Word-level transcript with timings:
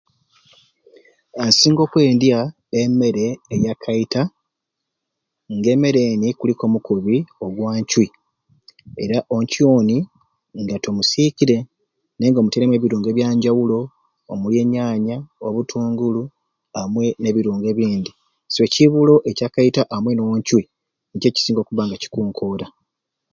Nsinga 1.47 1.81
okwendya 1.83 2.39
emere 2.81 3.27
eya 3.53 3.73
kaita, 3.83 4.21
nga 5.55 5.69
emere 5.75 6.01
eni 6.11 6.29
kuliku 6.39 6.63
omukubi 6.67 7.15
ogwa 7.45 7.71
ncwi 7.81 8.05
era 9.03 9.17
oncwi 9.35 9.61
oni 9.77 9.97
nga 10.61 10.75
tomusikiire 10.83 11.57
nayenga 12.15 12.39
otairemu 12.41 12.73
ebirungo 12.75 13.07
ebyanjawulo 13.09 13.79
omuli 14.31 14.55
enyanya, 14.63 15.17
obutungulu 15.47 16.21
amwei 16.79 17.17
nebirungo 17.21 17.65
ebindi. 17.71 18.11
So 18.53 18.59
ekibulo 18.67 19.15
ekyakaita 19.29 19.81
amwei 19.95 20.17
noncwi 20.17 20.63
nikyo 21.09 21.27
ekisinga 21.29 21.61
okubba 21.61 21.83
nga 21.85 21.97
kikunkoora. 22.01 22.65